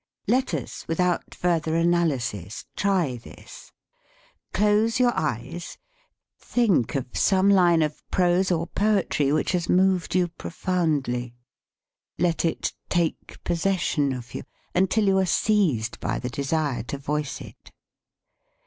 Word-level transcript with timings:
Let 0.27 0.55
us, 0.55 0.87
without 0.87 1.35
further 1.35 1.75
analysis, 1.75 2.65
try 2.75 3.17
this. 3.17 3.71
Close 4.51 4.99
your 4.99 5.15
eyes, 5.15 5.77
think 6.39 6.95
of 6.95 7.15
some 7.15 7.51
line 7.51 7.83
of 7.83 8.01
prose 8.09 8.49
or 8.51 8.65
poetry 8.65 9.31
which 9.31 9.51
has 9.51 9.69
moved 9.69 10.15
you 10.15 10.27
profoundly; 10.29 11.35
let 12.17 12.45
it 12.45 12.73
take 12.89 13.43
possession 13.43 14.11
of 14.11 14.33
you 14.33 14.41
until 14.73 15.05
you 15.05 15.19
are 15.19 15.25
seized 15.27 15.99
by 15.99 16.17
the 16.17 16.29
desire 16.31 16.81
to 16.81 16.97
voice 16.97 17.39
it. 17.39 17.71